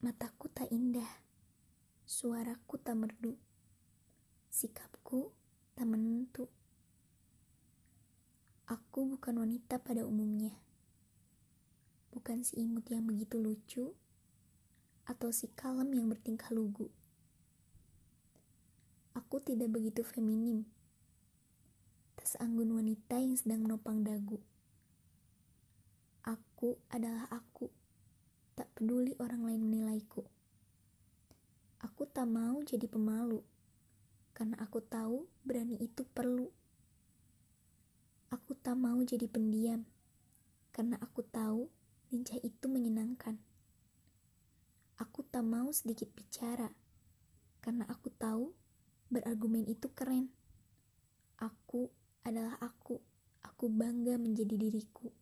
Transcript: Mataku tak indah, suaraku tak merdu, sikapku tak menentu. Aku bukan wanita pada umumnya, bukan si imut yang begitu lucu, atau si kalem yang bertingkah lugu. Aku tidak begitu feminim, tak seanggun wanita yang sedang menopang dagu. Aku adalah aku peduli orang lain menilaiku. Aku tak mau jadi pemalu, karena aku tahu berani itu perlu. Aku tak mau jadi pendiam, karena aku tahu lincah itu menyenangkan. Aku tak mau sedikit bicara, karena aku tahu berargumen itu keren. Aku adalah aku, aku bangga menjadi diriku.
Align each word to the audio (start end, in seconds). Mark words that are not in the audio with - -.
Mataku 0.00 0.48
tak 0.48 0.72
indah, 0.72 1.20
suaraku 2.08 2.80
tak 2.80 2.96
merdu, 2.96 3.36
sikapku 4.48 5.28
tak 5.76 5.84
menentu. 5.84 6.48
Aku 8.64 9.04
bukan 9.04 9.44
wanita 9.44 9.76
pada 9.76 10.08
umumnya, 10.08 10.56
bukan 12.16 12.40
si 12.40 12.64
imut 12.64 12.88
yang 12.88 13.04
begitu 13.04 13.36
lucu, 13.36 13.92
atau 15.04 15.28
si 15.36 15.52
kalem 15.52 15.92
yang 15.92 16.08
bertingkah 16.08 16.48
lugu. 16.48 16.88
Aku 19.12 19.36
tidak 19.44 19.68
begitu 19.68 20.00
feminim, 20.00 20.64
tak 22.16 22.24
seanggun 22.24 22.72
wanita 22.72 23.20
yang 23.20 23.36
sedang 23.36 23.68
menopang 23.68 24.00
dagu. 24.00 24.40
Aku 26.24 26.80
adalah 26.88 27.28
aku 27.28 27.49
peduli 28.80 29.12
orang 29.20 29.44
lain 29.44 29.60
menilaiku. 29.60 30.24
Aku 31.84 32.08
tak 32.08 32.24
mau 32.24 32.64
jadi 32.64 32.88
pemalu, 32.88 33.44
karena 34.32 34.56
aku 34.56 34.80
tahu 34.80 35.28
berani 35.44 35.76
itu 35.84 36.00
perlu. 36.08 36.48
Aku 38.32 38.56
tak 38.56 38.80
mau 38.80 38.96
jadi 39.04 39.28
pendiam, 39.28 39.84
karena 40.72 40.96
aku 40.96 41.20
tahu 41.20 41.68
lincah 42.08 42.40
itu 42.40 42.72
menyenangkan. 42.72 43.36
Aku 44.96 45.28
tak 45.28 45.44
mau 45.44 45.68
sedikit 45.76 46.08
bicara, 46.16 46.72
karena 47.60 47.84
aku 47.84 48.08
tahu 48.16 48.56
berargumen 49.12 49.68
itu 49.68 49.92
keren. 49.92 50.32
Aku 51.36 51.92
adalah 52.24 52.56
aku, 52.64 52.96
aku 53.44 53.68
bangga 53.68 54.16
menjadi 54.16 54.56
diriku. 54.56 55.12